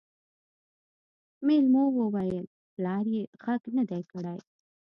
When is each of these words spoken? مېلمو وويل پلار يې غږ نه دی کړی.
مېلمو 1.45 1.83
وويل 1.99 2.45
پلار 2.73 3.05
يې 3.15 3.23
غږ 3.43 3.61
نه 3.75 3.83
دی 3.89 4.01
کړی. 4.11 4.35